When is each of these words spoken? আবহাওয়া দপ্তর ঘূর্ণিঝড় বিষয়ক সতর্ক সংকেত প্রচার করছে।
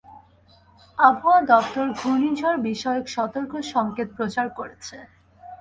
আবহাওয়া 0.97 1.41
দপ্তর 1.51 1.85
ঘূর্ণিঝড় 1.99 2.57
বিষয়ক 2.69 3.05
সতর্ক 3.07 3.51
সংকেত 3.73 4.09
প্রচার 4.17 4.47
করছে। 4.49 4.95